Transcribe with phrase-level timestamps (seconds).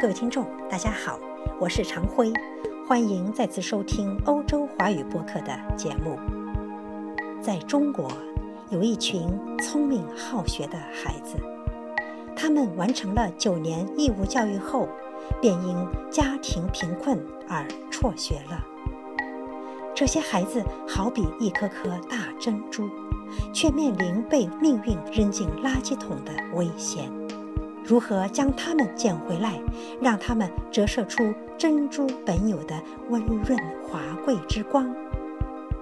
[0.00, 1.18] 各位听众，大家好，
[1.58, 2.32] 我是常辉，
[2.86, 6.16] 欢迎再次收听欧洲华语播客的节目。
[7.42, 8.08] 在中国，
[8.70, 11.34] 有一群聪明好学的孩子，
[12.36, 14.88] 他们完成了九年义务教育后，
[15.40, 15.76] 便因
[16.08, 17.18] 家庭贫困
[17.48, 18.64] 而辍学了。
[19.96, 22.88] 这些孩子好比一颗颗大珍珠，
[23.52, 27.10] 却面临被命运扔进垃圾桶的危险。
[27.88, 29.58] 如何将它们捡回来，
[29.98, 34.94] 让它们折射出珍珠本有的温润华贵之光？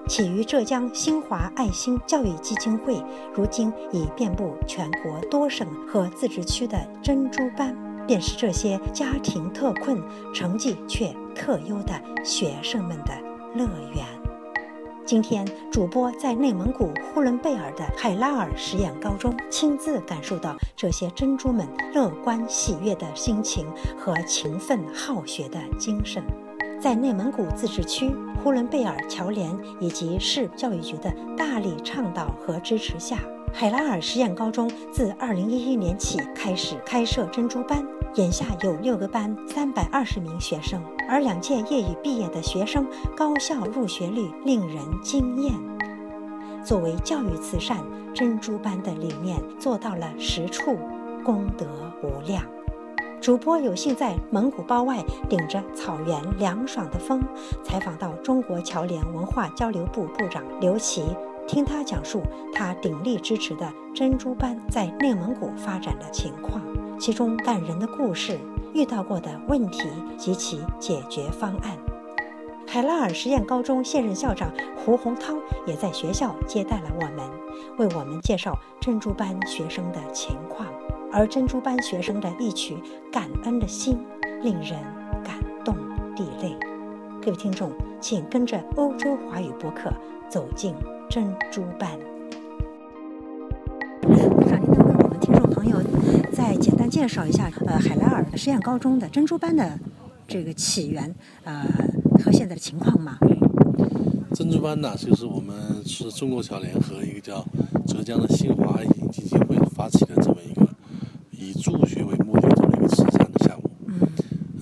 [0.06, 3.02] 起于浙江新华爱心教育基金会，
[3.34, 10.00] 如今已遍布全国多省和自治区的珍珠班，便是这些家庭特困、
[10.33, 13.12] 成绩却特优的学生们的
[13.56, 13.66] 乐
[13.97, 14.06] 园。
[15.06, 21.64] 今天，主播在内蒙古呼伦贝尔的海拉尔实验高中，亲自感受到这些珍珠们
[21.95, 23.64] 乐观喜悦的心情
[23.97, 26.20] 和勤奋好学的精神。
[26.80, 28.11] 在内蒙古自治区
[28.42, 33.20] 呼伦贝尔侨联以及市教育局的大力倡导和支持下，
[33.58, 37.82] 海拉尔实验高中自2011年起开始开设珍珠班。
[38.16, 45.54] 眼下有六个班，三百二十名学生，而两届业余毕业的学生高校入学率令人惊艳。
[46.62, 50.77] 作为教育慈善，珍珠班的理念做到了实处，
[51.24, 51.66] 功德
[52.02, 52.44] 无量。
[53.22, 57.22] 主播有幸在蒙古包外顶着草原凉爽的风，
[57.64, 61.02] 采访到中国侨联文化交流部部长刘琦，
[61.47, 66.61] 听他讲述他鼎力支持的珍珠班在内蒙古发展的情况。
[66.98, 68.39] 其中感人的故事、
[68.72, 71.77] 遇到过的问题及其解决方案。
[72.67, 75.34] 海拉尔实验高中现任校长胡洪涛
[75.67, 77.30] 也在学校接待了我们，
[77.78, 80.67] 为我们介绍珍珠班学生的情况。
[81.12, 82.77] 而珍珠班学生的一曲
[83.12, 83.98] 感恩的心，
[84.42, 84.83] 令人
[85.22, 85.77] 感动
[86.17, 86.56] 涕泪。
[87.22, 89.92] 各位听众，请跟着欧洲华语播客
[90.28, 90.74] 走进
[91.08, 91.90] 珍珠班。
[96.89, 99.78] 介绍一下，呃，海拉尔实验高中的珍珠班的
[100.27, 101.14] 这个起源，
[101.45, 101.62] 呃，
[102.24, 103.18] 和现在的情况吗？
[104.34, 107.45] 珍珠班呢，就是我们是中国侨联和一个叫
[107.86, 110.66] 浙江的新华爱心基金会发起的这么一个
[111.30, 113.70] 以助学为目的这么一个慈善的项目。
[113.86, 114.00] 嗯。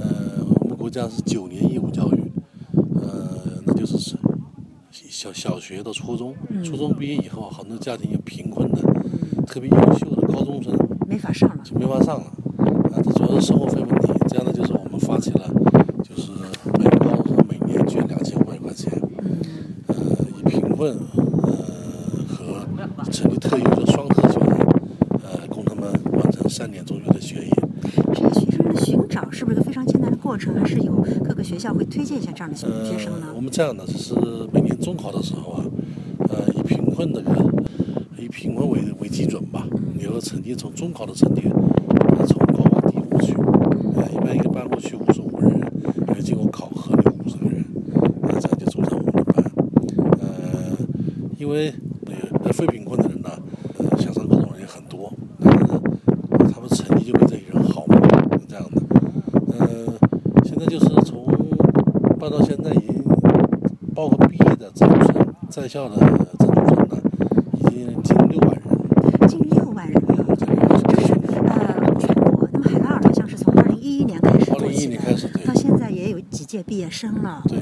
[0.00, 2.32] 呃，我们国家是九年义务教育，
[2.96, 4.16] 呃，那就是
[5.24, 8.78] 小小学到初中，初中毕业以后，很多家庭有贫困的，
[9.46, 10.76] 特别优秀的高中生。
[11.08, 12.26] 没法上了，就没法上了，
[12.92, 14.12] 啊，这主要是生活费问题。
[14.28, 15.48] 这样呢，就是我们发起了，
[16.02, 16.30] 就是
[16.78, 18.92] 每个高中生每年捐两千五百块钱，
[19.86, 19.94] 呃，
[20.38, 20.94] 以贫困
[21.42, 21.54] 呃
[22.28, 22.66] 和
[23.10, 24.58] 成绩特优的双特学生，
[25.22, 27.50] 呃，供他们完成三年中学的学业。
[28.12, 30.54] 这些学生的寻找是不是非常艰难的过程？
[30.58, 30.90] 还是有
[31.22, 33.26] 各个学校会推荐一下这样的学生呢？
[33.36, 34.14] 我们这样的就是
[34.50, 35.64] 每年中考的时候啊，
[36.30, 37.30] 呃，以贫困的人，
[38.16, 39.66] 以贫困为为基准吧。
[40.00, 41.42] 有个成绩从中考的成绩，
[42.26, 43.34] 从高往低录取，
[43.96, 45.60] 呃，一般一个班录取五十五人，
[46.08, 47.62] 要经过考核有五十个人，
[48.22, 49.44] 呃，这样就组成我们的班。
[50.20, 50.76] 呃，
[51.38, 51.74] 因为
[52.06, 53.28] 呃非贫困的人呢，
[53.76, 55.66] 呃，想上高中人也很多，但是
[56.50, 57.98] 他们成绩就比这些人好嘛，
[58.48, 58.82] 这样的。
[59.56, 59.94] 呃，
[60.44, 61.24] 现在就是从
[62.18, 63.02] 办到现在已经，
[63.94, 65.34] 包括毕业的在生、
[65.64, 67.00] 在校的珍珠生呢，
[67.54, 69.26] 已经近六万人。
[69.26, 72.46] 近六万人啊，这是呃全国。
[72.52, 74.98] 那么海拉尔好像是从二零一一年开始做起的，
[75.46, 77.60] 到现在也有几届毕业生了，对，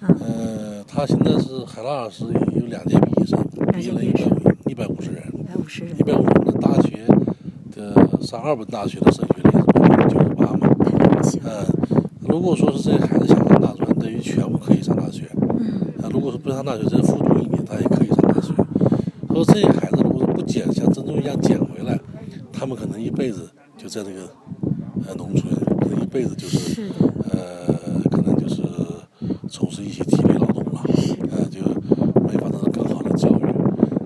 [0.00, 3.38] 呃，他现在是海拉尔是有两届毕业生，
[3.70, 4.24] 毕业了一百
[4.70, 7.06] 一百五十人，一百五十人，一百五十人的大学
[7.70, 10.74] 的上二本大学的升学率是百分之九十八嘛，
[11.44, 18.52] 嗯，如果说是这些孩子想上大专，等于全部可以上大学，嗯，啊，如果说不上大学，再复读一年，他也可以上大学。
[19.28, 21.98] 说这些孩子如果说不捡，像珍珠一样捡回来，
[22.52, 24.22] 他们可能一辈子就在这个
[25.06, 26.90] 呃农村，可能一辈子就是
[27.30, 27.72] 呃。
[28.10, 28.62] 可能就是
[29.48, 30.84] 从事一些体力劳动吧，
[31.30, 31.60] 呃，就
[32.22, 33.42] 没法得到更好的教育。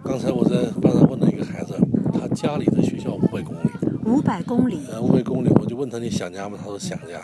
[0.05, 1.75] 刚才我在班上问了一个孩子，
[2.13, 3.69] 他家里的学校五百公里，
[4.05, 6.57] 五百公里，呃，五百公里，我就问他你想家吗？
[6.61, 7.21] 他说想家。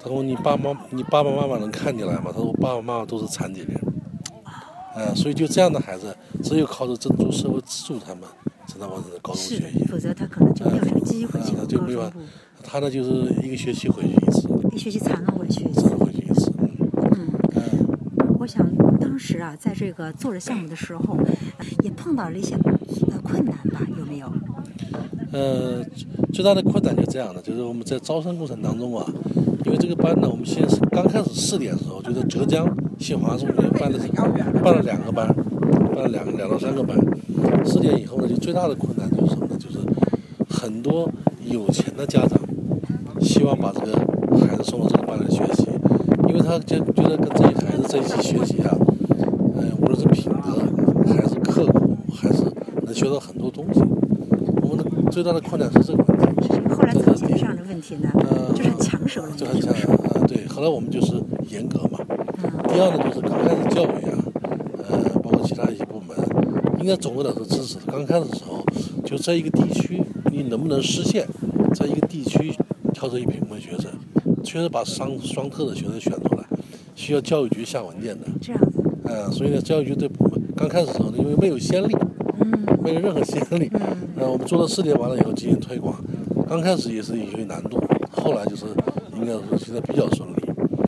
[0.00, 2.30] 他说你爸妈，你爸爸妈妈能看你来吗？
[2.32, 3.78] 他说我爸爸妈妈都是残疾人，
[4.98, 8.24] 呃，所以就这样的孩子，只有靠着珍珠社会资助他们，
[8.66, 9.86] 才能完成高中学业。
[9.86, 12.10] 否则他可能就没有这个机会进就没法。
[12.64, 13.10] 他呢就是
[13.44, 16.52] 一个学期回去一次，一学期才能回去，才能回去一次。
[17.12, 17.30] 嗯，
[18.40, 18.68] 我想
[18.98, 21.16] 当时啊，在这个做着项目的时候，
[21.84, 23.80] 也碰到了一些呃困难吧？
[23.96, 24.30] 有没有？
[25.30, 25.84] 呃，
[26.32, 29.06] 最大的困难就这样的，就是我们在招生过程当中啊，
[29.64, 32.66] 因为这个班呢，我们先是刚开始试点的时候，就在浙江
[32.98, 35.26] 新华中学办的是办了两个班，
[35.94, 36.98] 办了两两到三个班。
[37.64, 39.56] 四年以后呢，就最大的困难就是什么呢？
[39.58, 39.78] 就是
[40.48, 41.08] 很多
[41.44, 42.38] 有钱的家长
[43.20, 43.92] 希望把这个
[44.46, 45.66] 孩子送到这个班来学习，
[46.28, 48.76] 因为他就觉得跟这些孩子在一起学习啊，
[49.56, 52.42] 嗯，无论是品德还是刻苦，还是
[52.82, 53.80] 能学到很多东西。
[54.62, 56.48] 我们的最大的困难是这个问题。
[56.68, 58.10] 后来怎么解决这样的问题呢？
[58.14, 60.46] 呃，就是很抢手了就是强啊，对。
[60.46, 61.14] 后来我们就是
[61.48, 61.98] 严格嘛。
[62.42, 62.47] 嗯
[62.78, 64.22] 第二个，就是刚开始教育啊，
[64.88, 66.16] 呃，包括其他一些部门，
[66.78, 67.76] 应该总的来说支持。
[67.88, 68.64] 刚开始的时候，
[69.04, 71.26] 就在一个地区，你能不能实现
[71.74, 72.54] 在一个地区
[72.94, 73.90] 挑出一贫困学生，
[74.44, 76.44] 确实把双双特的学生选出来，
[76.94, 78.28] 需要教育局下文件的。
[78.40, 81.96] 这样子，嗯、所以呢，教育局对部门刚开始的时候呢，因为没有先例，
[82.38, 83.80] 嗯没有任何先例，嗯
[84.20, 86.00] 呃，我们做了试点完了以后进行推广，
[86.48, 87.82] 刚开始也是有些难度，
[88.12, 88.66] 后来就是
[89.16, 90.37] 应该说现在比较顺利。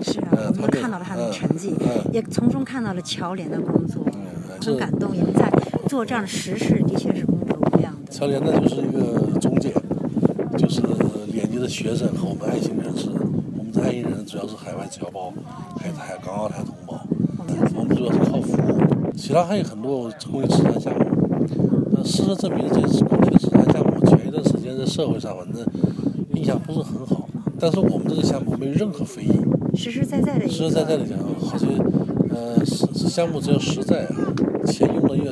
[0.02, 4.20] 是啊，呃我们他们看到了他的嗯成绩，嗯也从中看到了侨联的工作，嗯，
[4.60, 5.10] 很感动。
[5.12, 5.50] 你们在
[5.88, 8.10] 做这样的实事，的确是功德无量的。
[8.12, 9.72] 侨联呢就是一个中介，
[10.56, 10.82] 就是
[11.32, 13.08] 连接的学生和我们爱心人士。
[13.56, 15.32] 我们的爱心人主要是海外侨胞，
[15.78, 17.00] 还有还有港澳台同胞。
[17.76, 21.04] 我们主要是靠服务，其他还有很多公益慈善项目。
[21.92, 25.66] 那事实证明，这次公益的慈善项目前一段时间在社会上反正
[26.34, 29.32] 印象不是很好，但是我们这个项目没有任何非议，
[29.76, 31.68] 实实在在的一个，实实在在的讲，好像
[32.30, 34.32] 呃，项目只要实在啊，
[34.66, 35.24] 钱用的越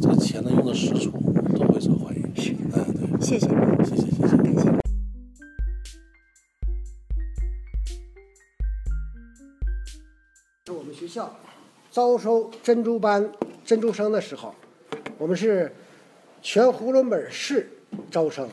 [0.00, 1.10] 这个钱呢用的实处，
[1.56, 2.22] 都会受欢迎。
[2.36, 3.20] 是嗯，对。
[3.20, 3.54] 谢谢你，
[3.84, 4.70] 谢谢谢谢啊，感谢。
[10.72, 11.36] 我们学校
[11.90, 13.30] 招收珍珠班
[13.64, 14.54] 珍珠生的时候，
[15.18, 15.72] 我们是
[16.40, 17.68] 全呼伦贝尔市
[18.10, 18.48] 招生。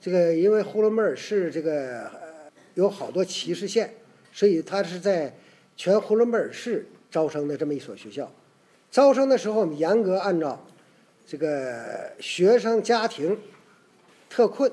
[0.00, 3.94] 这个因为呼伦贝尔市这个呃有好多歧视县，
[4.34, 5.32] 所以它是在
[5.76, 8.30] 全呼伦贝尔市招生的这么一所学校。
[8.90, 10.66] 招生的时候，我们严格按照
[11.24, 13.38] 这个学生家庭
[14.28, 14.70] 特困、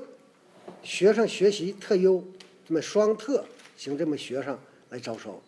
[0.82, 2.24] 学生学习特优
[2.68, 3.46] 这么双特
[3.78, 4.58] 型这么学生
[4.90, 5.40] 来招收。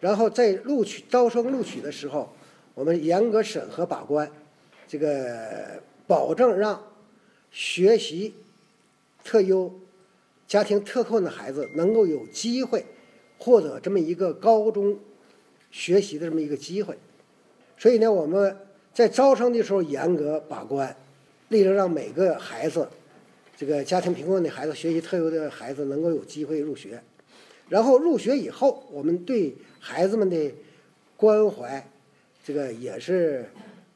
[0.00, 2.30] 然后在录取招生录取的时候，
[2.74, 4.30] 我们严格审核把关，
[4.86, 6.82] 这个保证让
[7.50, 8.34] 学习
[9.24, 9.72] 特优、
[10.46, 12.84] 家庭特困的孩子能够有机会
[13.44, 14.98] 获得这么一个高中
[15.70, 16.96] 学习的这么一个机会。
[17.76, 18.56] 所以呢，我们
[18.94, 20.96] 在招生的时候严格把关，
[21.50, 22.88] 力争让每个孩子，
[23.54, 27.02] 这个家庭贫困的孩子、学习特优的孩子能够有机会入学。
[27.68, 30.50] 然后入学以后，我们对孩子们的
[31.18, 31.86] 关怀，
[32.42, 33.44] 这个也是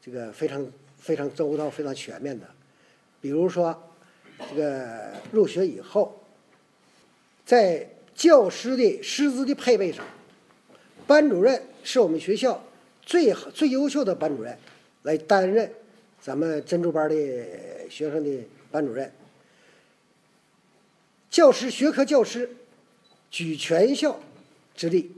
[0.02, 0.66] 这个非常
[0.98, 2.46] 非常周到、非常全面的。
[3.22, 3.74] 比如说，
[4.50, 6.20] 这个入学以后，
[7.46, 10.04] 在教师的师资的配备上，
[11.06, 12.60] 班主任是我们学校
[13.00, 14.58] 最好最优秀的班主任
[15.04, 15.72] 来担任
[16.20, 17.14] 咱们珍珠班的
[17.88, 19.10] 学生的班主任。
[21.30, 22.50] 教师学科教师
[23.30, 24.18] 举全校
[24.74, 25.12] 之力，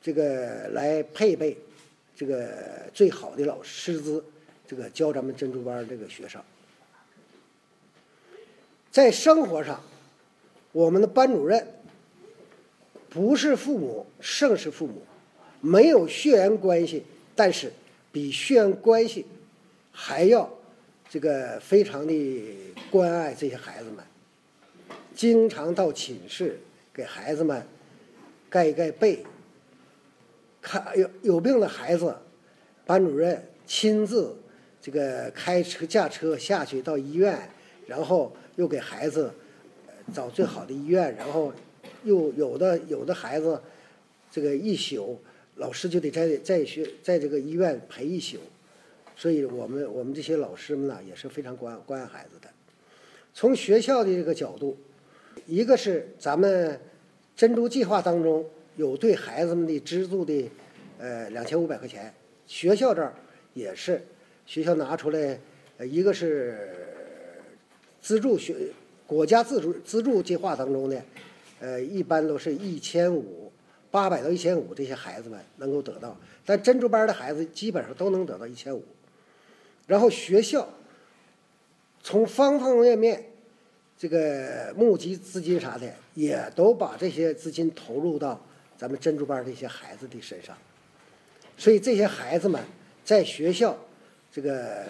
[0.00, 1.58] 这个来配备
[2.16, 4.24] 这个最好的老师资，
[4.66, 6.40] 这个教咱们珍珠班这个学生。
[8.90, 9.82] 在生活上，
[10.72, 11.74] 我们的班主任
[13.16, 15.00] 不是父母胜是父母，
[15.62, 17.02] 没有血缘关系，
[17.34, 17.72] 但是
[18.12, 19.24] 比血缘关系
[19.90, 20.46] 还要
[21.08, 22.54] 这个非常的
[22.90, 24.04] 关爱这些孩子们。
[25.14, 26.60] 经常到寝室
[26.92, 27.66] 给孩子们
[28.50, 29.24] 盖一盖被，
[30.60, 32.14] 看有有病的孩子，
[32.84, 34.36] 班主任亲自
[34.82, 37.48] 这个开车驾车下去到医院，
[37.86, 39.32] 然后又给孩子
[40.12, 41.50] 找最好的医院，然后
[42.06, 43.60] 又有的有的孩子
[44.30, 45.20] 这个一宿，
[45.56, 48.38] 老师就得在在学在这个医院陪一宿，
[49.14, 52.48] 所以我们我们这些老师们呢也是非常关关爱孩子的。
[53.34, 54.78] 从学校的这个角度，
[55.46, 56.80] 一个是咱们
[57.36, 58.42] 珍珠计划当中
[58.76, 60.50] 有对孩子们的资助的，
[60.98, 62.14] 呃，两千五百块钱，
[62.46, 63.12] 学校这儿
[63.52, 64.00] 也是，
[64.46, 65.38] 学校拿出来，
[65.76, 66.70] 呃，一个是
[68.00, 68.54] 资助学
[69.06, 70.98] 国家资助资助计划当中呢，
[71.60, 73.52] 呃，一般都是一千五，
[73.90, 78.84] 八百到一千五，这些孩子们能够得到，但珍珠班的孩子基本上都能得到一千五，
[79.86, 80.68] 然后学校
[82.02, 83.24] 从方方面面。
[83.98, 88.38] 这个募集资金啥的，也都把这些资金投入到
[88.76, 90.54] 咱们珍珠班这些孩子的身上，
[91.56, 92.62] 所以这些孩子们
[93.06, 93.74] 在学校
[94.30, 94.84] 这个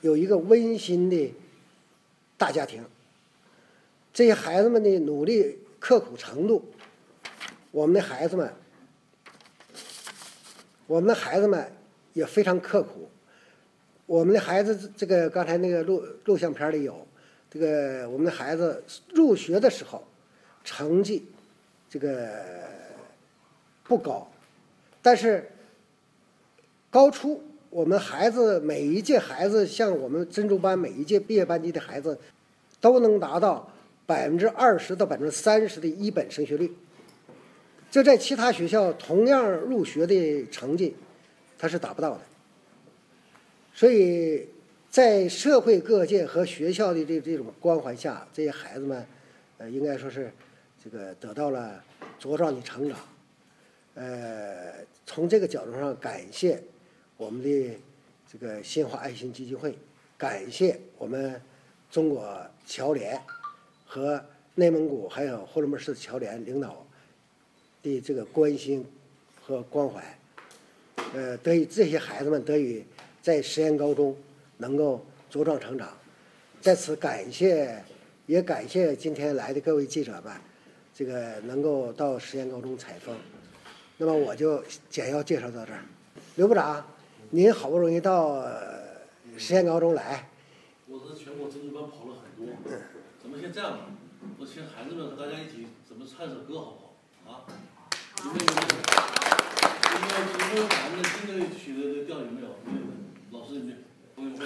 [0.00, 1.34] 有一个温馨的
[2.38, 2.84] 大家庭。
[4.14, 6.64] 这些孩子们的努力刻苦程度，
[7.70, 8.52] 我们的孩子们，
[10.88, 11.70] 我们的孩子们
[12.12, 13.08] 也非常刻苦。
[14.04, 17.06] 我们的孩子，这个刚才那个录录像片里有，
[17.48, 18.82] 这个我们的孩子
[19.14, 20.02] 入学的时候
[20.64, 21.24] 成绩
[21.88, 22.32] 这个
[23.84, 24.28] 不高，
[25.00, 25.48] 但是
[26.90, 27.40] 高出
[27.70, 32.18] 我们孩子每一届孩子，像我们珍珠班每一届毕业班级的孩子，
[32.80, 33.70] 都能达到
[34.06, 36.72] 百分之二十到百分之三十的一本升学率。
[37.90, 40.94] 这在其他学校同样入学的成绩，
[41.58, 42.20] 他是达不到的。
[43.74, 44.48] 所以
[44.88, 49.06] 在社会各界和学校的这这种关怀下，这些孩子们，
[49.58, 50.32] 呃，应该说是
[50.82, 51.82] 这个得到了
[52.20, 52.98] 茁壮的成长。
[53.94, 54.72] 呃，
[55.06, 56.62] 从这个角度上感谢
[57.16, 57.78] 我们的
[58.30, 59.78] 这个新华爱心基金会，
[60.18, 61.40] 感谢我们
[61.90, 63.18] 中国侨联
[63.86, 64.22] 和
[64.56, 66.86] 内蒙古还有呼伦贝尔市侨联领导
[67.82, 68.84] 的这个关心
[69.40, 70.18] 和关怀，
[71.14, 72.84] 呃，得以这些孩子们得以。
[73.22, 74.16] 在实验高中
[74.58, 75.88] 能够茁壮成长，
[76.60, 77.82] 在此感谢，
[78.26, 80.32] 也感谢今天来的各位记者们，
[80.94, 83.16] 这个能够到实验高中采风。
[83.96, 85.80] 那么我就简要介绍到这儿。
[86.36, 86.86] 刘部长，
[87.30, 88.46] 您好不容易到
[89.36, 90.28] 实验高中来，
[90.88, 92.54] 我是全国珍珠班跑了很多，
[93.20, 93.90] 咱们先这样吧，
[94.38, 96.86] 我请孩子们和大家一起怎么唱首歌好不
[97.26, 97.42] 好？
[97.42, 97.42] 啊？
[98.22, 98.46] 有没有？
[98.46, 98.54] 有
[99.98, 100.22] 没有？
[100.30, 102.54] 有没有孩子们听这曲子的调有没有？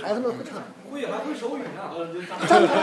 [0.00, 1.76] 孩子们会唱，会还会手语呢。
[1.76, 2.80] 站起来，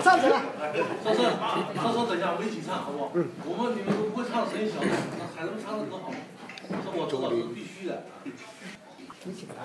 [0.00, 0.40] 站起来。
[1.04, 1.20] 稍稍，
[1.76, 3.12] 稍稍等一下，我们一起唱，好不好？
[3.16, 3.28] 嗯。
[3.44, 6.16] 我们你们都不会唱，声音小，那孩子们唱的歌好吗？
[6.72, 8.02] 这我知道是必须的。
[8.24, 9.59] 一起来。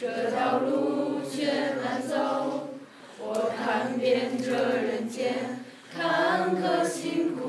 [0.00, 1.50] 这条路却
[1.82, 2.68] 难走
[3.18, 7.47] 我看遍这人间坎坷辛苦